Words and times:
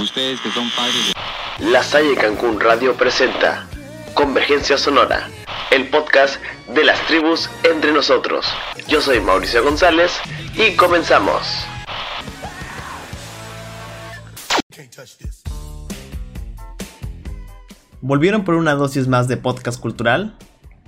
Ustedes 0.00 0.40
que 0.40 0.50
son 0.52 0.70
padres 0.70 1.12
de... 1.58 1.70
La 1.70 1.82
Salle 1.82 2.14
Cancún 2.14 2.60
Radio 2.60 2.94
presenta 2.94 3.66
Convergencia 4.14 4.78
Sonora, 4.78 5.28
el 5.72 5.88
podcast 5.88 6.40
de 6.72 6.84
las 6.84 7.04
tribus 7.08 7.50
entre 7.64 7.90
nosotros. 7.90 8.46
Yo 8.86 9.00
soy 9.00 9.20
Mauricio 9.20 9.64
González 9.64 10.12
y 10.54 10.76
comenzamos. 10.76 11.42
¿Volvieron 18.00 18.44
por 18.44 18.54
una 18.54 18.74
dosis 18.74 19.08
más 19.08 19.26
de 19.26 19.36
podcast 19.36 19.80
cultural? 19.80 20.38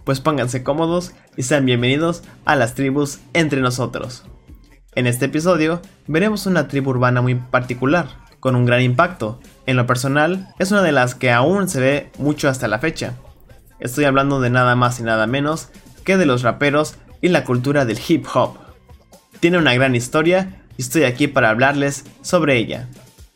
Pues 0.05 0.21
pónganse 0.21 0.63
cómodos 0.63 1.15
y 1.37 1.43
sean 1.43 1.67
bienvenidos 1.67 2.23
a 2.45 2.55
las 2.55 2.77
tribus 2.77 3.19
entre 3.33 3.61
nosotros. 3.61 4.25
En 4.95 5.09
este 5.09 5.25
episodio 5.25 5.83
veremos 6.07 6.47
una 6.47 6.69
tribu 6.69 6.91
urbana 6.91 7.21
muy 7.21 7.35
particular, 7.35 8.09
con 8.41 8.57
un 8.57 8.67
gran 8.67 8.83
impacto. 8.83 9.39
En 9.67 9.77
lo 9.77 9.87
personal, 9.87 10.53
es 10.59 10.73
una 10.73 10.83
de 10.83 10.93
las 10.93 11.15
que 11.15 11.31
aún 11.31 11.69
se 11.69 11.81
ve 11.81 12.11
mucho 12.19 12.49
hasta 12.49 12.69
la 12.69 12.79
fecha. 12.79 13.15
Estoy 13.79 14.05
hablando 14.05 14.41
de 14.41 14.51
nada 14.51 14.75
más 14.75 14.99
y 14.99 15.03
nada 15.03 15.27
menos 15.27 15.69
que 16.05 16.17
de 16.17 16.27
los 16.27 16.43
raperos 16.43 16.97
y 17.21 17.29
la 17.29 17.45
cultura 17.45 17.85
del 17.85 18.01
hip 18.07 18.27
hop. 18.35 18.59
Tiene 19.39 19.59
una 19.59 19.75
gran 19.75 19.95
historia 19.95 20.63
y 20.77 20.83
estoy 20.83 21.05
aquí 21.05 21.29
para 21.29 21.51
hablarles 21.51 22.05
sobre 22.23 22.57
ella. 22.57 22.89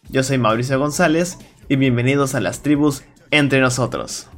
Yo 0.09 0.23
soy 0.23 0.39
Mauricio 0.39 0.79
González 0.79 1.39
y 1.69 1.77
bienvenidos 1.77 2.35
a 2.35 2.41
las 2.41 2.63
tribus 2.63 3.05
entre 3.31 3.61
nosotros. 3.61 4.29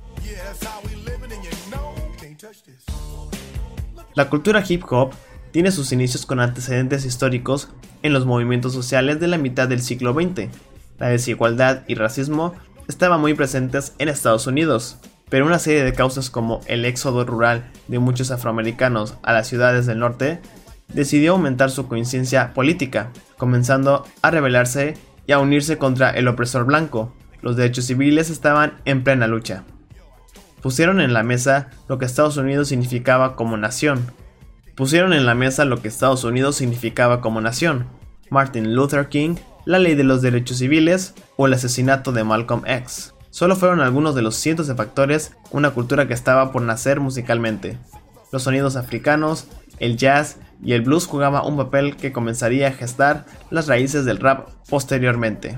La 4.14 4.28
cultura 4.28 4.64
hip 4.66 4.84
hop 4.90 5.12
tiene 5.50 5.70
sus 5.70 5.92
inicios 5.92 6.24
con 6.24 6.40
antecedentes 6.40 7.04
históricos 7.04 7.68
en 8.06 8.12
los 8.12 8.26
movimientos 8.26 8.72
sociales 8.72 9.20
de 9.20 9.26
la 9.26 9.38
mitad 9.38 9.68
del 9.68 9.82
siglo 9.82 10.14
XX. 10.14 10.48
La 10.98 11.08
desigualdad 11.08 11.82
y 11.86 11.94
racismo 11.94 12.54
estaban 12.88 13.20
muy 13.20 13.34
presentes 13.34 13.94
en 13.98 14.08
Estados 14.08 14.46
Unidos, 14.46 14.98
pero 15.28 15.46
una 15.46 15.58
serie 15.58 15.84
de 15.84 15.92
causas 15.92 16.30
como 16.30 16.60
el 16.66 16.84
éxodo 16.84 17.24
rural 17.24 17.70
de 17.88 17.98
muchos 17.98 18.30
afroamericanos 18.30 19.16
a 19.22 19.32
las 19.32 19.48
ciudades 19.48 19.86
del 19.86 19.98
norte 19.98 20.40
decidió 20.88 21.32
aumentar 21.32 21.70
su 21.70 21.88
conciencia 21.88 22.54
política, 22.54 23.10
comenzando 23.36 24.06
a 24.22 24.30
rebelarse 24.30 24.94
y 25.26 25.32
a 25.32 25.38
unirse 25.38 25.78
contra 25.78 26.10
el 26.10 26.28
opresor 26.28 26.64
blanco. 26.64 27.12
Los 27.42 27.56
derechos 27.56 27.86
civiles 27.86 28.30
estaban 28.30 28.74
en 28.84 29.04
plena 29.04 29.26
lucha. 29.26 29.64
Pusieron 30.62 31.00
en 31.00 31.12
la 31.12 31.22
mesa 31.22 31.70
lo 31.88 31.98
que 31.98 32.06
Estados 32.06 32.36
Unidos 32.36 32.68
significaba 32.68 33.36
como 33.36 33.56
nación, 33.56 34.06
pusieron 34.76 35.14
en 35.14 35.26
la 35.26 35.34
mesa 35.34 35.64
lo 35.64 35.80
que 35.80 35.88
Estados 35.88 36.22
Unidos 36.22 36.56
significaba 36.56 37.20
como 37.20 37.40
nación, 37.40 37.86
Martin 38.30 38.74
Luther 38.74 39.08
King, 39.08 39.36
la 39.64 39.78
ley 39.78 39.94
de 39.94 40.04
los 40.04 40.22
derechos 40.22 40.58
civiles 40.58 41.14
o 41.36 41.46
el 41.46 41.54
asesinato 41.54 42.12
de 42.12 42.24
Malcolm 42.24 42.62
X. 42.66 43.14
Solo 43.30 43.56
fueron 43.56 43.80
algunos 43.80 44.14
de 44.14 44.22
los 44.22 44.36
cientos 44.36 44.66
de 44.66 44.74
factores 44.74 45.32
una 45.50 45.70
cultura 45.70 46.08
que 46.08 46.14
estaba 46.14 46.52
por 46.52 46.62
nacer 46.62 47.00
musicalmente. 47.00 47.78
Los 48.32 48.44
sonidos 48.44 48.76
africanos, 48.76 49.46
el 49.78 49.96
jazz 49.96 50.38
y 50.62 50.72
el 50.72 50.82
blues 50.82 51.06
jugaban 51.06 51.44
un 51.44 51.56
papel 51.56 51.96
que 51.96 52.12
comenzaría 52.12 52.68
a 52.68 52.72
gestar 52.72 53.26
las 53.50 53.66
raíces 53.66 54.04
del 54.04 54.18
rap 54.18 54.48
posteriormente. 54.68 55.56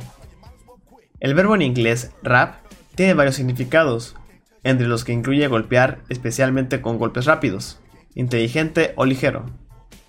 El 1.21 1.35
verbo 1.35 1.55
en 1.55 1.63
inglés 1.63 2.11
rap 2.23 2.57
tiene 2.95 3.15
varios 3.15 3.37
significados, 3.37 4.17
entre 4.65 4.89
los 4.89 5.05
que 5.05 5.13
incluye 5.13 5.47
golpear 5.47 6.01
especialmente 6.09 6.81
con 6.81 6.99
golpes 6.99 7.27
rápidos 7.27 7.79
inteligente 8.19 8.95
o 8.97 9.05
ligero, 9.05 9.47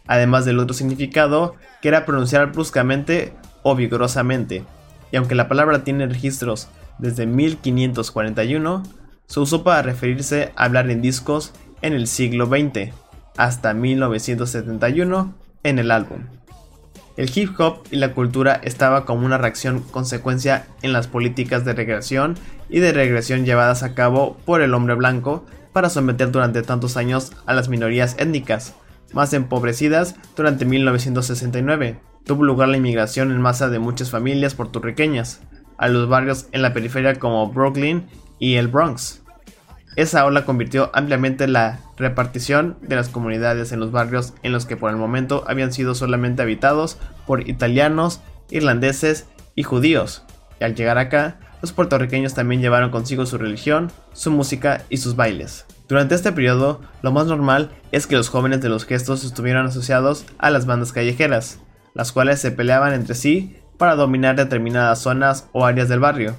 además 0.09 0.43
del 0.43 0.57
otro 0.57 0.73
significado 0.73 1.55
que 1.81 1.87
era 1.87 2.03
pronunciar 2.03 2.51
bruscamente 2.51 3.31
o 3.61 3.75
vigorosamente, 3.75 4.63
y 5.11 5.17
aunque 5.17 5.35
la 5.35 5.47
palabra 5.47 5.83
tiene 5.83 6.07
registros 6.07 6.67
desde 6.97 7.27
1541, 7.27 8.83
se 9.27 9.39
usó 9.39 9.63
para 9.63 9.83
referirse 9.83 10.51
a 10.55 10.65
hablar 10.65 10.89
en 10.89 11.03
discos 11.03 11.53
en 11.83 11.93
el 11.93 12.07
siglo 12.07 12.47
XX, 12.47 12.91
hasta 13.37 13.75
1971 13.75 15.35
en 15.61 15.77
el 15.77 15.91
álbum. 15.91 16.23
El 17.15 17.29
hip 17.35 17.59
hop 17.59 17.83
y 17.91 17.97
la 17.97 18.13
cultura 18.13 18.59
estaba 18.63 19.05
como 19.05 19.27
una 19.27 19.37
reacción 19.37 19.81
consecuencia 19.81 20.65
en 20.81 20.91
las 20.91 21.07
políticas 21.07 21.65
de 21.65 21.73
regresión 21.73 22.35
y 22.67 22.79
de 22.79 22.93
regresión 22.93 23.45
llevadas 23.45 23.83
a 23.83 23.93
cabo 23.93 24.37
por 24.45 24.61
el 24.61 24.73
hombre 24.73 24.95
blanco 24.95 25.45
para 25.71 25.91
someter 25.91 26.31
durante 26.31 26.63
tantos 26.63 26.97
años 26.97 27.31
a 27.45 27.53
las 27.53 27.69
minorías 27.69 28.15
étnicas, 28.17 28.73
más 29.13 29.33
empobrecidas 29.33 30.15
durante 30.35 30.65
1969. 30.65 31.99
Tuvo 32.25 32.43
lugar 32.43 32.69
la 32.69 32.77
inmigración 32.77 33.31
en 33.31 33.41
masa 33.41 33.69
de 33.69 33.79
muchas 33.79 34.11
familias 34.11 34.55
puertorriqueñas 34.55 35.41
a 35.77 35.87
los 35.87 36.09
barrios 36.09 36.47
en 36.51 36.61
la 36.61 36.73
periferia 36.73 37.15
como 37.15 37.47
Brooklyn 37.51 38.05
y 38.37 38.55
el 38.55 38.67
Bronx. 38.67 39.21
Esa 39.95 40.25
ola 40.25 40.45
convirtió 40.45 40.91
ampliamente 40.93 41.47
la 41.47 41.79
repartición 41.97 42.77
de 42.81 42.95
las 42.95 43.09
comunidades 43.09 43.71
en 43.71 43.79
los 43.79 43.91
barrios 43.91 44.33
en 44.43 44.51
los 44.51 44.65
que 44.65 44.77
por 44.77 44.91
el 44.91 44.97
momento 44.97 45.43
habían 45.47 45.73
sido 45.73 45.95
solamente 45.95 46.41
habitados 46.41 46.99
por 47.25 47.49
italianos, 47.49 48.21
irlandeses 48.49 49.27
y 49.55 49.63
judíos. 49.63 50.23
Y 50.59 50.63
al 50.63 50.75
llegar 50.75 50.97
acá, 50.97 51.39
los 51.61 51.73
puertorriqueños 51.73 52.33
también 52.33 52.61
llevaron 52.61 52.91
consigo 52.91 53.25
su 53.25 53.37
religión, 53.37 53.91
su 54.13 54.31
música 54.31 54.83
y 54.89 54.97
sus 54.97 55.15
bailes. 55.15 55.65
Durante 55.89 56.13
este 56.13 56.31
periodo, 56.31 56.81
lo 57.01 57.11
más 57.11 57.25
normal 57.25 57.71
es 57.91 58.05
que 58.05 58.15
los 58.15 58.29
jóvenes 58.29 58.61
de 58.61 58.69
los 58.69 58.85
gestos 58.85 59.23
estuvieran 59.23 59.65
asociados 59.65 60.23
a 60.37 60.51
las 60.51 60.67
bandas 60.67 60.93
callejeras, 60.93 61.57
las 61.95 62.11
cuales 62.11 62.39
se 62.39 62.51
peleaban 62.51 62.93
entre 62.93 63.15
sí 63.15 63.57
para 63.79 63.95
dominar 63.95 64.35
determinadas 64.35 64.99
zonas 64.99 65.47
o 65.51 65.65
áreas 65.65 65.89
del 65.89 65.99
barrio, 65.99 66.35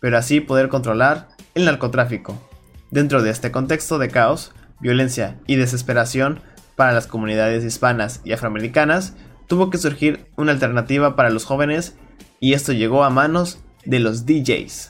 pero 0.00 0.18
así 0.18 0.40
poder 0.40 0.68
controlar 0.68 1.28
el 1.54 1.64
narcotráfico. 1.64 2.42
Dentro 2.90 3.22
de 3.22 3.30
este 3.30 3.52
contexto 3.52 3.98
de 3.98 4.08
caos, 4.08 4.52
violencia 4.80 5.36
y 5.46 5.54
desesperación 5.54 6.40
para 6.74 6.92
las 6.92 7.06
comunidades 7.06 7.62
hispanas 7.64 8.20
y 8.24 8.32
afroamericanas, 8.32 9.14
tuvo 9.46 9.70
que 9.70 9.78
surgir 9.78 10.26
una 10.36 10.50
alternativa 10.50 11.14
para 11.14 11.30
los 11.30 11.44
jóvenes 11.44 11.96
y 12.40 12.54
esto 12.54 12.72
llegó 12.72 13.04
a 13.04 13.10
manos 13.10 13.60
de 13.84 14.00
los 14.00 14.26
DJs. 14.26 14.88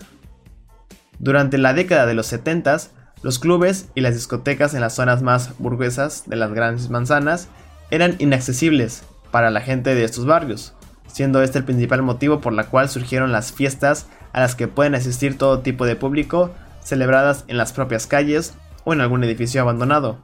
Durante 1.19 1.59
la 1.59 1.75
década 1.75 2.07
de 2.07 2.15
los 2.15 2.27
70, 2.27 2.79
los 3.23 3.39
clubes 3.39 3.89
y 3.95 4.01
las 4.01 4.15
discotecas 4.15 4.75
en 4.75 4.81
las 4.81 4.95
zonas 4.95 5.23
más 5.23 5.51
burguesas 5.59 6.25
de 6.27 6.37
las 6.37 6.53
grandes 6.53 6.89
manzanas 6.91 7.49
eran 7.91 8.17
inaccesibles 8.19 9.03
para 9.31 9.51
la 9.51 9.61
gente 9.61 9.95
de 9.95 10.05
estos 10.05 10.27
barrios, 10.27 10.75
siendo 11.07 11.43
este 11.43 11.59
el 11.59 11.65
principal 11.65 12.03
motivo 12.03 12.41
por 12.41 12.53
la 12.53 12.65
cual 12.65 12.89
surgieron 12.89 13.33
las 13.33 13.53
fiestas 13.53 14.07
a 14.33 14.41
las 14.41 14.55
que 14.55 14.69
pueden 14.69 14.95
asistir 14.95 15.37
todo 15.37 15.61
tipo 15.61 15.87
de 15.87 15.97
público, 15.97 16.51
celebradas 16.83 17.45
en 17.49 17.57
las 17.57 17.73
propias 17.73 18.07
calles 18.07 18.55
o 18.85 18.93
en 18.93 19.01
algún 19.01 19.25
edificio 19.25 19.61
abandonado. 19.61 20.19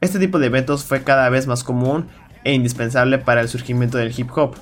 Este 0.00 0.18
tipo 0.18 0.38
de 0.38 0.46
eventos 0.46 0.84
fue 0.84 1.02
cada 1.02 1.28
vez 1.28 1.46
más 1.46 1.62
común 1.62 2.08
e 2.44 2.52
indispensable 2.54 3.18
para 3.18 3.42
el 3.42 3.48
surgimiento 3.48 3.98
del 3.98 4.18
hip 4.18 4.30
hop, 4.36 4.56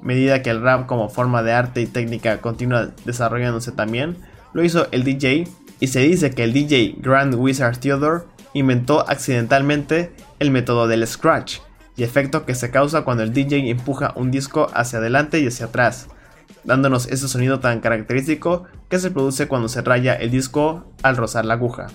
medida 0.00 0.42
que 0.42 0.50
el 0.50 0.60
rap 0.60 0.86
como 0.86 1.08
forma 1.08 1.42
de 1.42 1.52
arte 1.52 1.80
y 1.80 1.86
técnica 1.86 2.38
continúa 2.40 2.90
desarrollándose 3.04 3.72
también, 3.72 4.16
lo 4.52 4.62
hizo 4.64 4.88
el 4.90 5.04
DJ 5.04 5.46
y 5.82 5.88
se 5.88 5.98
dice 5.98 6.30
que 6.30 6.44
el 6.44 6.52
DJ 6.52 6.94
Grand 6.98 7.34
Wizard 7.34 7.76
Theodore 7.76 8.22
inventó 8.52 9.00
accidentalmente 9.10 10.12
el 10.38 10.52
método 10.52 10.86
del 10.86 11.04
scratch 11.04 11.58
y 11.96 12.04
efecto 12.04 12.46
que 12.46 12.54
se 12.54 12.70
causa 12.70 13.02
cuando 13.02 13.24
el 13.24 13.32
DJ 13.32 13.68
empuja 13.68 14.12
un 14.14 14.30
disco 14.30 14.68
hacia 14.74 15.00
adelante 15.00 15.40
y 15.40 15.48
hacia 15.48 15.66
atrás, 15.66 16.06
dándonos 16.62 17.08
ese 17.08 17.26
sonido 17.26 17.58
tan 17.58 17.80
característico 17.80 18.62
que 18.88 19.00
se 19.00 19.10
produce 19.10 19.48
cuando 19.48 19.68
se 19.68 19.82
raya 19.82 20.14
el 20.14 20.30
disco 20.30 20.84
al 21.02 21.16
rozar 21.16 21.46
la 21.46 21.54
aguja. 21.54 21.88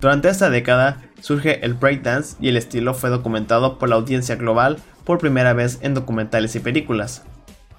Durante 0.00 0.28
esta 0.28 0.50
década 0.50 1.00
surge 1.20 1.64
el 1.64 1.74
breakdance 1.74 2.36
y 2.40 2.48
el 2.48 2.56
estilo 2.56 2.94
fue 2.94 3.10
documentado 3.10 3.78
por 3.78 3.90
la 3.90 3.94
audiencia 3.94 4.34
global 4.34 4.78
por 5.04 5.18
primera 5.18 5.52
vez 5.52 5.78
en 5.82 5.94
documentales 5.94 6.56
y 6.56 6.58
películas 6.58 7.22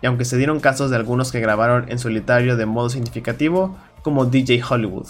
y 0.01 0.07
aunque 0.07 0.25
se 0.25 0.37
dieron 0.37 0.59
casos 0.59 0.89
de 0.89 0.95
algunos 0.95 1.31
que 1.31 1.39
grabaron 1.39 1.91
en 1.91 1.99
solitario 1.99 2.57
de 2.57 2.65
modo 2.65 2.89
significativo, 2.89 3.77
como 4.01 4.25
DJ 4.25 4.61
Hollywood. 4.67 5.07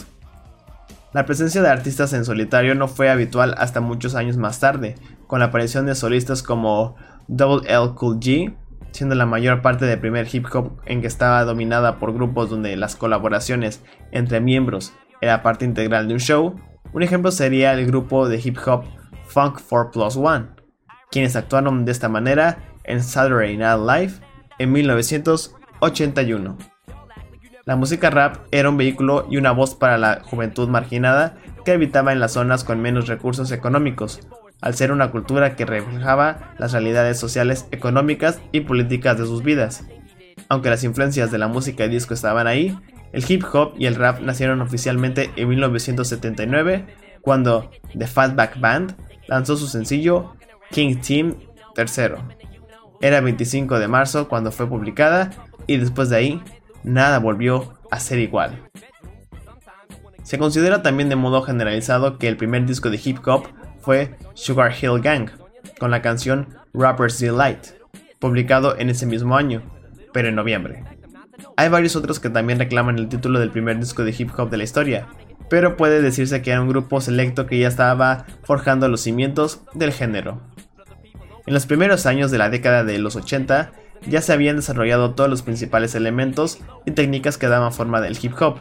La 1.14 1.26
presencia 1.26 1.62
de 1.62 1.70
artistas 1.70 2.14
en 2.14 2.24
solitario 2.24 2.74
no 2.74 2.88
fue 2.88 3.10
habitual 3.10 3.54
hasta 3.58 3.82
muchos 3.82 4.16
años 4.16 4.38
más 4.38 4.62
tarde, 4.62 4.96
con 5.28 5.40
la 5.40 5.48
aparición 5.48 5.86
de 5.86 5.94
solistas 5.94 6.42
como 6.42 6.96
Double 7.28 7.70
L 7.70 7.96
Cool 7.96 8.18
G, 8.20 8.56
siendo 8.92 9.16
la 9.16 9.26
mayor 9.26 9.62
parte 9.62 9.86
del 9.86 10.00
primer 10.00 10.34
hip 10.34 10.48
hop 10.54 10.80
en 10.86 11.02
que 11.02 11.08
estaba 11.08 11.44
dominada 11.44 12.00
por 12.00 12.14
grupos 12.14 12.50
donde 12.50 12.78
las 12.78 12.96
colaboraciones 12.96 13.84
entre 14.12 14.40
miembros 14.40 14.94
era 15.20 15.44
parte 15.44 15.66
integral 15.66 16.08
de 16.08 16.14
un 16.14 16.22
show. 16.22 16.56
Un 16.94 17.04
ejemplo 17.04 17.32
sería 17.32 17.74
el 17.74 17.86
grupo 17.86 18.30
de 18.30 18.40
hip 18.42 18.58
hop 18.66 18.86
Funk 19.26 19.60
4 19.68 19.92
Plus 19.92 20.16
1, 20.16 20.56
quienes 21.10 21.36
actuaron 21.36 21.84
de 21.84 21.92
esta 21.92 22.08
manera 22.08 22.60
en 22.86 23.04
Saturday 23.04 23.58
Night 23.58 23.80
Live 23.80 24.14
en 24.60 24.72
1981. 24.72 26.71
La 27.66 27.76
música 27.76 28.10
rap 28.10 28.38
era 28.52 28.70
un 28.70 28.78
vehículo 28.78 29.28
y 29.30 29.38
una 29.38 29.52
voz 29.52 29.76
para 29.76 30.00
la 30.00 30.22
juventud 30.24 30.68
marginada 30.68 31.38
que 31.64 31.72
habitaba 31.72 32.12
en 32.12 32.20
las 32.20 32.34
zonas 32.34 32.64
con 32.64 32.82
menos 32.82 33.08
recursos 33.08 33.52
económicos, 33.52 34.28
al 34.62 34.74
ser 34.74 34.92
una 34.92 35.12
cultura 35.12 35.56
que 35.56 35.66
reflejaba 35.66 36.54
las 36.58 36.72
realidades 36.72 37.20
sociales, 37.20 37.68
económicas 37.72 38.40
y 38.52 38.62
políticas 38.62 39.20
de 39.20 39.26
sus 39.26 39.44
vidas. 39.44 39.86
Aunque 40.50 40.72
las 40.72 40.84
influencias 40.84 41.32
de 41.32 41.38
la 41.38 41.48
música 41.48 41.86
y 41.86 41.90
disco 41.90 42.16
estaban 42.16 42.48
ahí, 42.48 42.76
el 43.14 43.30
hip 43.30 43.44
hop 43.54 43.74
y 43.78 43.86
el 43.86 43.96
rap 43.96 44.22
nacieron 44.22 44.62
oficialmente 44.62 45.30
en 45.36 45.50
1979 45.50 46.86
cuando 47.22 47.70
The 47.96 48.08
Fatback 48.08 48.60
Band 48.60 48.96
lanzó 49.28 49.56
su 49.56 49.68
sencillo 49.68 50.36
King 50.72 50.96
Team 50.96 51.36
III. 51.78 52.16
Era 53.02 53.22
25 53.22 53.78
de 53.78 53.88
marzo 53.88 54.28
cuando 54.28 54.52
fue 54.52 54.68
publicada 54.68 55.30
y 55.68 55.78
después 55.78 56.10
de 56.10 56.16
ahí 56.16 56.44
nada 56.84 57.20
volvió 57.20 57.74
a 57.90 58.00
ser 58.00 58.20
igual. 58.20 58.70
Se 60.24 60.38
considera 60.38 60.82
también 60.82 61.10
de 61.10 61.16
modo 61.16 61.42
generalizado 61.42 62.18
que 62.18 62.28
el 62.28 62.38
primer 62.38 62.66
disco 62.66 62.90
de 62.90 63.02
hip 63.04 63.20
hop 63.28 63.48
fue 63.82 64.16
Sugar 64.34 64.74
Hill 64.80 65.02
Gang, 65.02 65.30
con 65.80 65.92
la 65.92 66.02
canción 66.02 66.48
Rapper's 66.74 67.20
Delight, 67.20 67.68
publicado 68.20 68.78
en 68.78 68.90
ese 68.90 69.06
mismo 69.06 69.36
año, 69.36 69.64
pero 70.14 70.30
en 70.30 70.36
noviembre. 70.36 70.84
Hay 71.58 71.70
varios 71.70 71.96
otros 71.96 72.20
que 72.20 72.30
también 72.30 72.60
reclaman 72.60 72.98
el 72.98 73.10
título 73.10 73.40
del 73.40 73.50
primer 73.50 73.80
disco 73.80 74.04
de 74.04 74.16
hip 74.18 74.30
hop 74.38 74.50
de 74.50 74.58
la 74.58 74.64
historia, 74.64 75.08
pero 75.50 75.76
puede 75.76 76.02
decirse 76.02 76.42
que 76.42 76.52
era 76.52 76.62
un 76.62 76.70
grupo 76.70 77.02
selecto 77.02 77.46
que 77.46 77.60
ya 77.60 77.68
estaba 77.68 78.26
forjando 78.44 78.88
los 78.88 79.02
cimientos 79.02 79.62
del 79.74 79.92
género. 79.92 80.42
En 81.46 81.54
los 81.54 81.66
primeros 81.66 82.06
años 82.06 82.32
de 82.32 82.38
la 82.38 82.50
década 82.50 82.84
de 82.84 83.00
los 83.00 83.16
80 83.16 83.72
ya 84.08 84.22
se 84.22 84.34
habían 84.34 84.56
desarrollado 84.56 85.14
todos 85.14 85.30
los 85.30 85.42
principales 85.42 85.96
elementos 85.96 86.60
y 86.86 86.92
técnicas 86.92 87.38
que 87.38 87.48
daban 87.48 87.74
forma 87.74 88.02
del 88.02 88.18
hip 88.22 88.34
hop. 88.42 88.60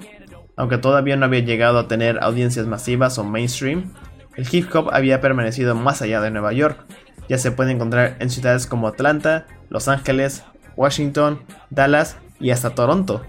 Aunque 0.56 0.78
todavía 0.78 1.16
no 1.16 1.24
había 1.24 1.40
llegado 1.40 1.78
a 1.78 1.88
tener 1.88 2.18
audiencias 2.22 2.66
masivas 2.66 3.18
o 3.18 3.24
mainstream, 3.24 3.92
el 4.36 4.46
hip 4.50 4.74
hop 4.74 4.90
había 4.92 5.20
permanecido 5.20 5.74
más 5.74 6.02
allá 6.02 6.20
de 6.20 6.30
Nueva 6.30 6.52
York. 6.52 6.84
Ya 7.28 7.38
se 7.38 7.52
puede 7.52 7.72
encontrar 7.72 8.16
en 8.18 8.30
ciudades 8.30 8.66
como 8.66 8.88
Atlanta, 8.88 9.46
Los 9.68 9.88
Ángeles, 9.88 10.44
Washington, 10.76 11.40
Dallas 11.70 12.16
y 12.38 12.50
hasta 12.50 12.74
Toronto. 12.74 13.22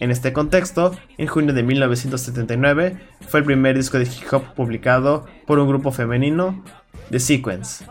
En 0.00 0.10
este 0.10 0.32
contexto, 0.32 0.96
en 1.16 1.26
junio 1.26 1.52
de 1.54 1.62
1979 1.62 2.98
fue 3.28 3.40
el 3.40 3.46
primer 3.46 3.76
disco 3.76 3.98
de 3.98 4.04
hip 4.04 4.32
hop 4.32 4.54
publicado 4.54 5.26
por 5.46 5.58
un 5.58 5.68
grupo 5.68 5.90
femenino, 5.90 6.64
The 7.10 7.18
Sequence. 7.18 7.84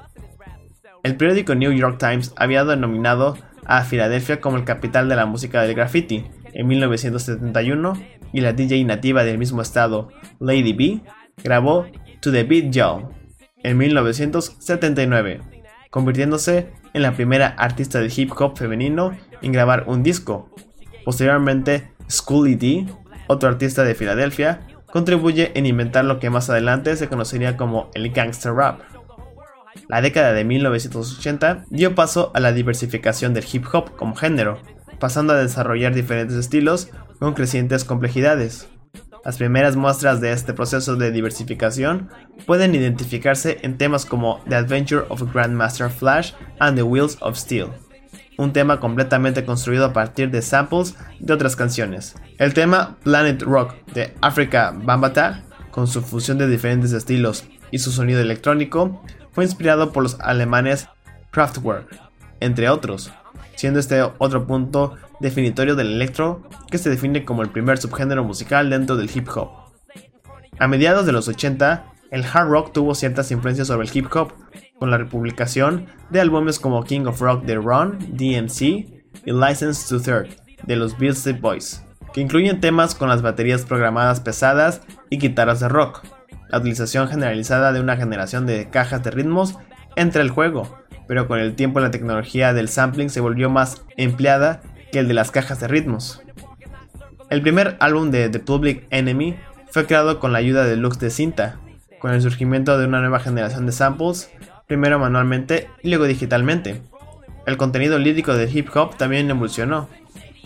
El 1.03 1.15
periódico 1.15 1.55
New 1.55 1.71
York 1.71 1.97
Times 1.99 2.33
había 2.35 2.65
denominado 2.65 3.37
a 3.65 3.83
Filadelfia 3.83 4.41
como 4.41 4.57
el 4.57 4.63
capital 4.63 5.09
de 5.09 5.15
la 5.15 5.25
música 5.25 5.61
del 5.61 5.75
graffiti 5.75 6.25
en 6.53 6.67
1971 6.67 7.93
y 8.33 8.41
la 8.41 8.53
DJ 8.53 8.83
nativa 8.85 9.23
del 9.23 9.37
mismo 9.37 9.61
estado, 9.61 10.09
Lady 10.39 10.73
B, 10.73 11.01
grabó 11.43 11.85
To 12.21 12.31
the 12.31 12.43
Beat 12.43 12.71
Y'all 12.71 13.09
en 13.63 13.77
1979, 13.77 15.41
convirtiéndose 15.89 16.71
en 16.93 17.01
la 17.01 17.13
primera 17.13 17.47
artista 17.47 17.99
de 17.99 18.11
hip 18.15 18.31
hop 18.37 18.57
femenino 18.57 19.11
en 19.41 19.51
grabar 19.51 19.85
un 19.87 20.03
disco. 20.03 20.49
Posteriormente, 21.05 21.91
Schoolie 22.09 22.55
D, 22.55 22.87
otro 23.27 23.49
artista 23.49 23.83
de 23.83 23.95
Filadelfia, 23.95 24.61
contribuye 24.91 25.51
en 25.55 25.65
inventar 25.65 26.05
lo 26.05 26.19
que 26.19 26.29
más 26.29 26.49
adelante 26.49 26.95
se 26.95 27.07
conocería 27.07 27.57
como 27.57 27.89
el 27.93 28.11
gangster 28.11 28.53
rap. 28.53 28.81
La 29.89 30.01
década 30.01 30.33
de 30.33 30.43
1980 30.43 31.65
dio 31.69 31.95
paso 31.95 32.31
a 32.33 32.39
la 32.39 32.51
diversificación 32.51 33.33
del 33.33 33.45
hip 33.51 33.65
hop 33.71 33.95
como 33.95 34.15
género, 34.15 34.61
pasando 34.99 35.33
a 35.33 35.37
desarrollar 35.37 35.93
diferentes 35.93 36.35
estilos 36.35 36.89
con 37.19 37.33
crecientes 37.33 37.83
complejidades. 37.83 38.67
Las 39.25 39.37
primeras 39.37 39.75
muestras 39.75 40.21
de 40.21 40.31
este 40.31 40.53
proceso 40.53 40.95
de 40.95 41.11
diversificación 41.11 42.09
pueden 42.45 42.75
identificarse 42.75 43.57
en 43.61 43.77
temas 43.77 44.05
como 44.05 44.41
The 44.47 44.55
Adventure 44.55 45.05
of 45.09 45.33
Grandmaster 45.33 45.89
Flash 45.89 46.31
and 46.59 46.77
the 46.77 46.83
Wheels 46.83 47.17
of 47.19 47.35
Steel, 47.35 47.67
un 48.37 48.53
tema 48.53 48.79
completamente 48.79 49.43
construido 49.43 49.85
a 49.85 49.93
partir 49.93 50.31
de 50.31 50.41
samples 50.41 50.95
de 51.19 51.33
otras 51.33 51.55
canciones. 51.55 52.15
El 52.37 52.53
tema 52.53 52.97
Planet 53.03 53.41
Rock 53.41 53.73
de 53.93 54.13
Africa 54.21 54.73
Bambata, 54.73 55.43
con 55.71 55.87
su 55.87 56.01
fusión 56.01 56.37
de 56.37 56.47
diferentes 56.47 56.93
estilos 56.93 57.43
y 57.69 57.79
su 57.79 57.91
sonido 57.91 58.21
electrónico, 58.21 59.03
fue 59.37 59.43
inspirado 59.43 59.91
por 59.91 60.01
los 60.01 60.19
alemanes 60.19 60.89
Kraftwerk, 61.29 62.01
entre 62.39 62.69
otros, 62.69 63.11
siendo 63.53 63.79
este 63.79 64.01
otro 64.01 64.47
punto 64.47 64.95
definitorio 65.19 65.75
del 65.75 65.91
electro 65.93 66.41
que 66.71 66.79
se 66.79 66.89
define 66.89 67.23
como 67.23 67.43
el 67.43 67.49
primer 67.49 67.77
subgénero 67.77 68.23
musical 68.23 68.71
dentro 68.71 68.95
del 68.95 69.11
hip 69.13 69.27
hop. 69.35 69.51
A 70.57 70.67
mediados 70.67 71.05
de 71.05 71.11
los 71.11 71.27
80, 71.27 71.85
el 72.09 72.25
hard 72.25 72.49
rock 72.49 72.73
tuvo 72.73 72.95
ciertas 72.95 73.29
influencias 73.29 73.67
sobre 73.67 73.85
el 73.87 73.95
hip 73.95 74.07
hop, 74.15 74.33
con 74.79 74.89
la 74.89 74.97
republicación 74.97 75.85
de 76.09 76.19
álbumes 76.19 76.57
como 76.57 76.83
King 76.83 77.05
of 77.05 77.21
Rock 77.21 77.43
de 77.43 77.57
Ron, 77.57 77.99
DMC 78.13 78.61
y 78.61 79.31
License 79.31 79.87
to 79.87 80.01
Third 80.01 80.29
de 80.63 80.77
los 80.77 80.97
Beastie 80.97 81.33
Boys, 81.33 81.83
que 82.11 82.21
incluyen 82.21 82.59
temas 82.59 82.95
con 82.95 83.07
las 83.07 83.21
baterías 83.21 83.65
programadas 83.65 84.19
pesadas 84.19 84.81
y 85.11 85.19
guitarras 85.19 85.59
de 85.59 85.69
rock 85.69 86.16
la 86.49 86.59
utilización 86.59 87.07
generalizada 87.07 87.71
de 87.71 87.81
una 87.81 87.97
generación 87.97 88.45
de 88.45 88.69
cajas 88.69 89.03
de 89.03 89.11
ritmos 89.11 89.57
entre 89.95 90.21
el 90.21 90.29
juego, 90.29 90.77
pero 91.07 91.27
con 91.27 91.39
el 91.39 91.55
tiempo 91.55 91.79
la 91.79 91.91
tecnología 91.91 92.53
del 92.53 92.69
sampling 92.69 93.09
se 93.09 93.21
volvió 93.21 93.49
más 93.49 93.83
empleada 93.97 94.61
que 94.91 94.99
el 94.99 95.07
de 95.07 95.13
las 95.13 95.31
cajas 95.31 95.59
de 95.59 95.67
ritmos. 95.67 96.21
El 97.29 97.41
primer 97.41 97.75
álbum 97.79 98.11
de 98.11 98.29
The 98.29 98.39
Public 98.39 98.85
Enemy 98.89 99.37
fue 99.69 99.85
creado 99.85 100.19
con 100.19 100.31
la 100.31 100.39
ayuda 100.39 100.63
de 100.65 100.77
Lux 100.77 100.99
de 100.99 101.09
cinta, 101.09 101.59
con 101.99 102.13
el 102.13 102.21
surgimiento 102.21 102.77
de 102.77 102.85
una 102.85 103.01
nueva 103.01 103.19
generación 103.19 103.65
de 103.65 103.71
samples, 103.71 104.31
primero 104.67 104.99
manualmente 104.99 105.69
y 105.81 105.89
luego 105.89 106.05
digitalmente. 106.05 106.81
El 107.45 107.57
contenido 107.57 107.97
lírico 107.97 108.33
del 108.33 108.55
hip 108.55 108.69
hop 108.75 108.97
también 108.97 109.29
evolucionó, 109.29 109.89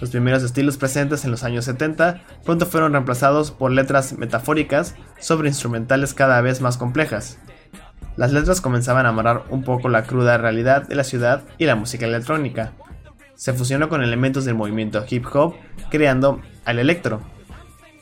los 0.02 0.10
primeros 0.10 0.42
estilos 0.42 0.78
presentes 0.78 1.24
en 1.24 1.32
los 1.32 1.44
años 1.44 1.66
70 1.66 2.22
pronto 2.44 2.66
fueron 2.66 2.94
reemplazados 2.94 3.52
por 3.52 3.72
letras 3.72 4.18
metafóricas 4.18 4.96
sobre 5.20 5.48
instrumentales 5.48 6.16
cada 6.16 6.42
vez 6.42 6.60
más 6.60 6.78
complejas. 6.78 7.38
Las 8.18 8.34
letras 8.34 8.62
comenzaban 8.62 9.06
a 9.06 9.10
amarrar 9.10 9.44
un 9.50 9.64
poco 9.64 9.90
la 9.90 10.04
cruda 10.04 10.40
realidad 10.40 10.88
de 10.88 10.96
la 10.96 11.04
ciudad 11.04 11.44
y 11.60 11.66
la 11.66 11.76
música 11.76 12.08
electrónica. 12.08 12.74
Se 13.36 13.54
fusionó 13.54 13.90
con 13.90 14.04
elementos 14.04 14.44
del 14.44 14.56
movimiento 14.56 15.06
hip 15.08 15.26
hop, 15.34 15.54
creando 15.92 16.42
al 16.66 16.80
electro. 16.80 17.22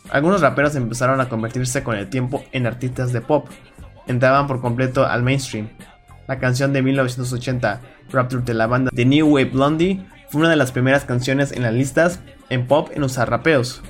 Algunos 0.10 0.42
raperos 0.42 0.76
empezaron 0.76 1.20
a 1.20 1.30
convertirse 1.30 1.84
con 1.84 1.96
el 1.96 2.10
tiempo 2.10 2.44
en 2.54 2.66
artistas 2.66 3.12
de 3.12 3.22
pop. 3.22 3.48
Entraban 4.08 4.48
por 4.48 4.62
completo 4.62 5.06
al 5.06 5.22
mainstream. 5.22 5.70
La 6.28 6.40
canción 6.40 6.72
de 6.72 6.82
1980, 6.82 7.82
Rapture 8.12 8.44
de 8.44 8.54
la 8.54 8.68
banda 8.68 8.92
The 8.96 9.06
New 9.06 9.28
Wave 9.28 9.52
Blondie, 9.52 10.06
fue 10.30 10.42
una 10.42 10.50
de 10.50 10.56
las 10.56 10.72
primeras 10.72 11.06
canciones 11.06 11.52
en 11.52 11.64
las 11.64 11.74
listas 11.74 12.20
en 12.50 12.68
pop 12.68 12.90
en 12.94 13.04
usar 13.04 13.30
rapeos. 13.30 13.82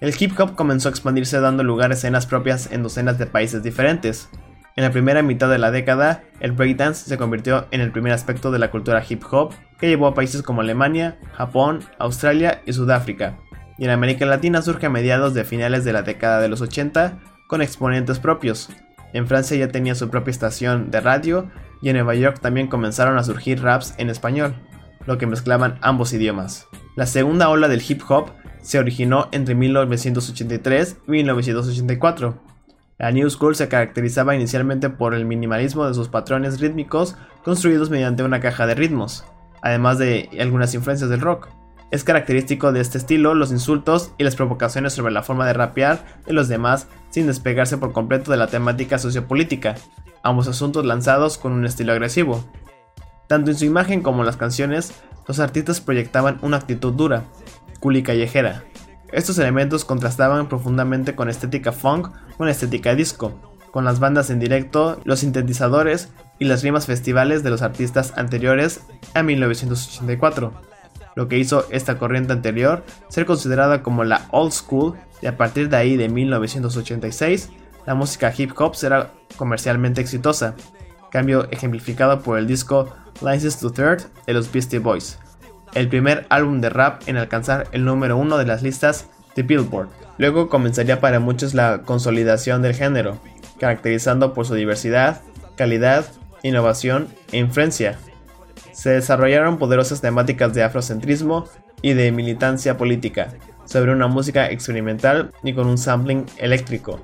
El 0.00 0.12
hip 0.18 0.38
hop 0.40 0.56
comenzó 0.56 0.88
a 0.88 0.90
expandirse 0.90 1.38
dando 1.40 1.62
lugar 1.62 1.92
a 1.92 1.94
escenas 1.94 2.26
propias 2.26 2.72
en 2.72 2.82
docenas 2.82 3.18
de 3.18 3.26
países 3.26 3.62
diferentes. 3.62 4.28
En 4.74 4.82
la 4.82 4.90
primera 4.90 5.22
mitad 5.22 5.48
de 5.48 5.58
la 5.58 5.70
década, 5.70 6.24
el 6.40 6.50
breakdance 6.50 7.08
se 7.08 7.16
convirtió 7.16 7.68
en 7.70 7.80
el 7.80 7.92
primer 7.92 8.12
aspecto 8.12 8.50
de 8.50 8.58
la 8.58 8.72
cultura 8.72 9.04
hip 9.08 9.22
hop 9.30 9.54
que 9.78 9.88
llevó 9.88 10.08
a 10.08 10.14
países 10.14 10.42
como 10.42 10.62
Alemania, 10.62 11.18
Japón, 11.34 11.84
Australia 12.00 12.62
y 12.66 12.72
Sudáfrica. 12.72 13.38
Y 13.78 13.84
en 13.84 13.90
América 13.90 14.26
Latina 14.26 14.62
surge 14.62 14.86
a 14.86 14.90
mediados 14.90 15.34
de 15.34 15.44
finales 15.44 15.84
de 15.84 15.92
la 15.92 16.02
década 16.02 16.40
de 16.40 16.48
los 16.48 16.60
80 16.60 17.20
con 17.46 17.62
exponentes 17.62 18.18
propios. 18.18 18.68
En 19.12 19.28
Francia 19.28 19.56
ya 19.56 19.68
tenía 19.68 19.94
su 19.94 20.10
propia 20.10 20.32
estación 20.32 20.90
de 20.90 21.00
radio 21.00 21.50
y 21.80 21.90
en 21.90 21.96
Nueva 21.96 22.16
York 22.16 22.40
también 22.40 22.66
comenzaron 22.66 23.18
a 23.18 23.22
surgir 23.22 23.62
raps 23.62 23.94
en 23.98 24.10
español 24.10 24.56
lo 25.06 25.18
que 25.18 25.26
mezclaban 25.26 25.78
ambos 25.80 26.12
idiomas. 26.12 26.68
La 26.96 27.06
segunda 27.06 27.48
ola 27.48 27.68
del 27.68 27.82
hip 27.86 28.02
hop 28.08 28.30
se 28.62 28.78
originó 28.78 29.28
entre 29.32 29.54
1983 29.54 30.96
y 31.06 31.10
1984. 31.10 32.34
La 32.98 33.10
New 33.10 33.28
School 33.28 33.56
se 33.56 33.68
caracterizaba 33.68 34.36
inicialmente 34.36 34.88
por 34.88 35.14
el 35.14 35.24
minimalismo 35.24 35.86
de 35.86 35.94
sus 35.94 36.08
patrones 36.08 36.60
rítmicos 36.60 37.16
construidos 37.42 37.90
mediante 37.90 38.22
una 38.22 38.40
caja 38.40 38.66
de 38.66 38.74
ritmos, 38.76 39.24
además 39.60 39.98
de 39.98 40.28
algunas 40.40 40.74
influencias 40.74 41.10
del 41.10 41.20
rock. 41.20 41.48
Es 41.90 42.04
característico 42.04 42.72
de 42.72 42.80
este 42.80 42.98
estilo 42.98 43.34
los 43.34 43.50
insultos 43.50 44.12
y 44.16 44.24
las 44.24 44.36
provocaciones 44.36 44.94
sobre 44.94 45.12
la 45.12 45.22
forma 45.22 45.46
de 45.46 45.52
rapear 45.52 46.22
de 46.26 46.32
los 46.32 46.48
demás 46.48 46.86
sin 47.10 47.26
despegarse 47.26 47.76
por 47.76 47.92
completo 47.92 48.30
de 48.30 48.38
la 48.38 48.46
temática 48.46 48.98
sociopolítica, 48.98 49.74
ambos 50.22 50.48
asuntos 50.48 50.86
lanzados 50.86 51.36
con 51.36 51.52
un 51.52 51.66
estilo 51.66 51.92
agresivo. 51.92 52.44
Tanto 53.32 53.50
en 53.50 53.56
su 53.56 53.64
imagen 53.64 54.02
como 54.02 54.20
en 54.20 54.26
las 54.26 54.36
canciones, 54.36 54.92
los 55.26 55.40
artistas 55.40 55.80
proyectaban 55.80 56.36
una 56.42 56.58
actitud 56.58 56.92
dura, 56.92 57.24
cool 57.80 57.96
y 57.96 58.02
callejera. 58.02 58.64
Estos 59.10 59.38
elementos 59.38 59.86
contrastaban 59.86 60.50
profundamente 60.50 61.14
con 61.14 61.30
estética 61.30 61.72
funk 61.72 62.10
con 62.36 62.50
estética 62.50 62.94
disco, 62.94 63.32
con 63.70 63.86
las 63.86 64.00
bandas 64.00 64.28
en 64.28 64.38
directo, 64.38 65.00
los 65.04 65.20
sintetizadores 65.20 66.10
y 66.38 66.44
las 66.44 66.62
rimas 66.62 66.84
festivales 66.84 67.42
de 67.42 67.48
los 67.48 67.62
artistas 67.62 68.12
anteriores 68.18 68.82
a 69.14 69.22
1984, 69.22 70.52
lo 71.16 71.26
que 71.26 71.38
hizo 71.38 71.64
esta 71.70 71.96
corriente 71.96 72.34
anterior 72.34 72.84
ser 73.08 73.24
considerada 73.24 73.82
como 73.82 74.04
la 74.04 74.26
old 74.30 74.52
school 74.52 74.98
y 75.22 75.26
a 75.26 75.38
partir 75.38 75.70
de 75.70 75.78
ahí 75.78 75.96
de 75.96 76.10
1986 76.10 77.48
la 77.86 77.94
música 77.94 78.30
hip 78.36 78.52
hop 78.58 78.76
será 78.76 79.10
comercialmente 79.38 80.02
exitosa, 80.02 80.54
cambio 81.10 81.48
ejemplificado 81.50 82.20
por 82.20 82.38
el 82.38 82.46
disco 82.46 82.92
License 83.20 83.58
to 83.60 83.70
Third 83.70 84.02
de 84.26 84.32
los 84.32 84.50
Beastie 84.50 84.78
Boys, 84.78 85.18
el 85.74 85.88
primer 85.88 86.26
álbum 86.28 86.60
de 86.60 86.70
rap 86.70 87.02
en 87.06 87.16
alcanzar 87.16 87.68
el 87.72 87.84
número 87.84 88.16
uno 88.16 88.38
de 88.38 88.46
las 88.46 88.62
listas 88.62 89.06
de 89.34 89.42
Billboard. 89.42 89.88
Luego 90.18 90.48
comenzaría 90.48 91.00
para 91.00 91.20
muchos 91.20 91.54
la 91.54 91.82
consolidación 91.82 92.62
del 92.62 92.74
género, 92.74 93.18
caracterizando 93.58 94.34
por 94.34 94.46
su 94.46 94.54
diversidad, 94.54 95.20
calidad, 95.56 96.04
innovación 96.42 97.08
e 97.30 97.38
influencia. 97.38 97.98
Se 98.72 98.90
desarrollaron 98.90 99.58
poderosas 99.58 100.00
temáticas 100.00 100.54
de 100.54 100.62
afrocentrismo 100.62 101.46
y 101.80 101.94
de 101.94 102.12
militancia 102.12 102.76
política, 102.76 103.28
sobre 103.64 103.92
una 103.92 104.06
música 104.06 104.50
experimental 104.50 105.32
y 105.42 105.54
con 105.54 105.66
un 105.66 105.78
sampling 105.78 106.26
eléctrico, 106.36 107.00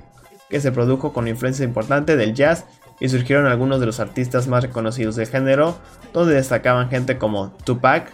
que 0.49 0.59
se 0.59 0.71
produjo 0.71 1.13
con 1.13 1.27
influencia 1.27 1.65
importante 1.65 2.15
del 2.17 2.33
jazz 2.33 2.65
y 2.99 3.09
surgieron 3.09 3.45
algunos 3.45 3.79
de 3.79 3.85
los 3.85 3.99
artistas 3.99 4.47
más 4.47 4.63
reconocidos 4.63 5.15
del 5.15 5.27
género, 5.27 5.77
donde 6.13 6.35
destacaban 6.35 6.89
gente 6.89 7.17
como 7.17 7.51
Tupac, 7.63 8.11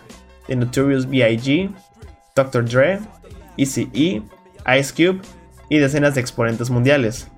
The 0.48 0.56
Notorious 0.56 1.10
B.I.G., 1.10 1.72
Dr. 2.36 2.66
Dre, 2.66 3.00
Eazy-E, 3.58 4.22
Ice 4.78 4.94
Cube 4.94 5.22
y 5.70 5.78
decenas 5.78 6.16
de 6.16 6.22
exponentes 6.22 6.70
mundiales. 6.70 7.30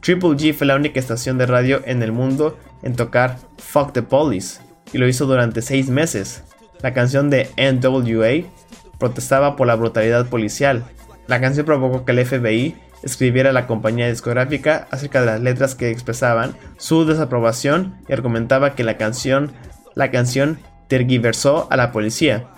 Triple 0.00 0.30
G 0.30 0.54
fue 0.54 0.66
la 0.66 0.76
única 0.76 1.00
estación 1.00 1.38
de 1.38 1.46
radio 1.46 1.82
en 1.84 2.02
el 2.02 2.12
mundo 2.12 2.56
en 2.82 2.94
tocar 2.94 3.36
Fuck 3.58 3.92
the 3.92 4.02
Police 4.02 4.60
y 4.92 4.98
lo 4.98 5.08
hizo 5.08 5.26
durante 5.26 5.62
seis 5.62 5.88
meses. 5.88 6.44
La 6.82 6.94
canción 6.94 7.30
de 7.30 7.50
NWA 7.56 8.48
protestaba 8.98 9.56
por 9.56 9.66
la 9.66 9.74
brutalidad 9.74 10.28
policial. 10.28 10.84
La 11.26 11.40
canción 11.40 11.66
provocó 11.66 12.04
que 12.04 12.12
el 12.12 12.24
FBI 12.24 12.76
escribiera 13.02 13.52
la 13.52 13.66
compañía 13.66 14.08
discográfica 14.08 14.88
acerca 14.90 15.20
de 15.20 15.26
las 15.26 15.40
letras 15.40 15.74
que 15.74 15.90
expresaban 15.90 16.56
su 16.76 17.04
desaprobación 17.04 17.96
y 18.08 18.12
argumentaba 18.12 18.74
que 18.74 18.84
la 18.84 18.96
canción, 18.96 19.52
la 19.94 20.10
canción 20.10 20.58
tergiversó 20.88 21.68
a 21.70 21.76
la 21.76 21.92
policía. 21.92 22.48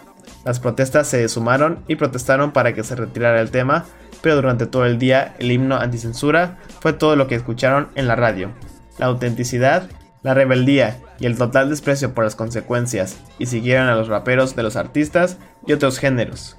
Las 0.44 0.60
protestas 0.60 1.06
se 1.06 1.28
sumaron 1.28 1.84
y 1.86 1.96
protestaron 1.96 2.52
para 2.52 2.72
que 2.72 2.84
se 2.84 2.96
retirara 2.96 3.40
el 3.40 3.50
tema, 3.50 3.84
pero 4.22 4.36
durante 4.36 4.66
todo 4.66 4.86
el 4.86 4.98
día 4.98 5.34
el 5.38 5.50
himno 5.50 5.76
anticensura 5.76 6.58
fue 6.80 6.92
todo 6.92 7.16
lo 7.16 7.26
que 7.26 7.34
escucharon 7.34 7.88
en 7.94 8.06
la 8.06 8.16
radio. 8.16 8.50
La 8.98 9.06
autenticidad, 9.06 9.88
la 10.22 10.34
rebeldía 10.34 10.98
y 11.18 11.26
el 11.26 11.36
total 11.36 11.68
desprecio 11.70 12.14
por 12.14 12.24
las 12.24 12.36
consecuencias, 12.36 13.18
y 13.38 13.46
siguieron 13.46 13.88
a 13.88 13.94
los 13.94 14.08
raperos 14.08 14.56
de 14.56 14.62
los 14.62 14.76
artistas 14.76 15.38
y 15.66 15.72
otros 15.72 15.98
géneros. 15.98 16.56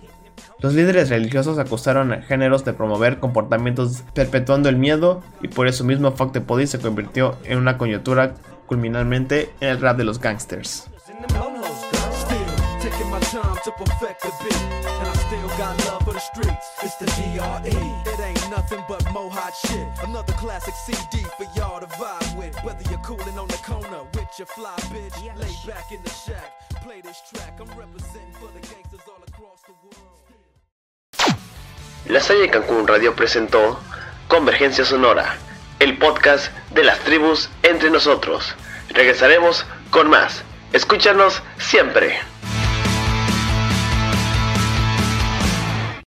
Los 0.62 0.76
líderes 0.76 1.10
religiosos 1.10 1.58
acusaron 1.58 2.14
a 2.14 2.22
géneros 2.22 2.64
de 2.64 2.74
promover 2.74 3.20
comportamientos 3.20 4.04
perpetuando 4.14 4.70
el 4.70 4.78
miedo 4.78 5.24
y 5.42 5.48
por 5.48 5.68
eso 5.68 5.84
mismo 5.84 6.12
Fuck 6.12 6.34
the 6.34 6.42
Police 6.42 6.78
se 6.78 6.80
convirtió 6.80 7.36
en 7.46 7.58
una 7.58 7.80
coyuntura 7.80 8.36
culminalmente 8.68 9.50
en 9.60 9.70
el 9.70 9.82
rap 9.82 9.98
de 9.98 10.04
los 10.04 10.20
gangsters. 10.20 10.88
La 32.08 32.20
Salle 32.20 32.50
Cancún 32.50 32.88
Radio 32.88 33.16
presentó 33.16 33.80
Convergencia 34.28 34.84
Sonora, 34.84 35.38
el 35.80 35.98
podcast 35.98 36.52
de 36.72 36.84
las 36.84 37.00
tribus 37.00 37.50
entre 37.62 37.92
nosotros. 37.92 38.56
Regresaremos 38.90 39.66
con 39.92 40.10
más. 40.10 40.44
Escúchanos 40.74 41.44
siempre. 41.60 42.20